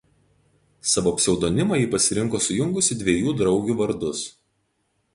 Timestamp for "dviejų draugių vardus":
3.05-4.29